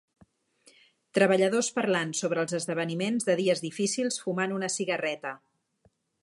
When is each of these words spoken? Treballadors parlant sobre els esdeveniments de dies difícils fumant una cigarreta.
Treballadors 1.17 1.69
parlant 1.75 2.15
sobre 2.21 2.41
els 2.45 2.57
esdeveniments 2.61 3.27
de 3.29 3.37
dies 3.41 3.61
difícils 3.67 4.19
fumant 4.25 4.57
una 4.57 4.71
cigarreta. 4.79 5.37